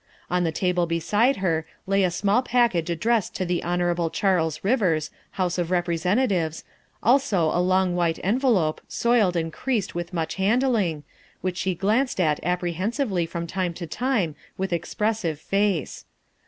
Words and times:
On 0.31 0.43
the 0.43 0.51
table 0.51 0.87
beside 0.87 1.35
her 1.45 1.63
lay 1.85 2.03
a 2.03 2.09
small 2.09 2.41
package 2.41 2.89
addressed 2.89 3.35
to 3.35 3.45
the 3.45 3.61
Hon. 3.61 4.09
Charles 4.09 4.63
Rivers, 4.63 5.11
House 5.33 5.59
of 5.59 5.69
Representatives, 5.69 6.63
also 7.03 7.51
a 7.53 7.61
long 7.61 7.95
white 7.95 8.17
envelope, 8.23 8.81
soiled 8.87 9.35
and 9.35 9.53
creased 9.53 9.93
with 9.93 10.11
much 10.11 10.33
handling, 10.41 11.03
which 11.41 11.57
she 11.57 11.75
glanced 11.75 12.19
at 12.19 12.39
apprehensively 12.43 13.27
from 13.27 13.45
time 13.45 13.75
to 13.75 13.85
time 13.85 14.35
with 14.57 14.73
ex 14.73 14.91
pressive 14.95 15.37
face. 15.37 16.05